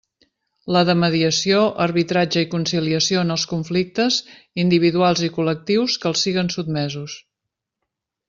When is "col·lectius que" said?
5.39-6.11